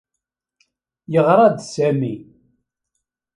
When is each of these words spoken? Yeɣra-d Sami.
Yeɣra-d 1.11 1.57
Sami. 1.63 2.15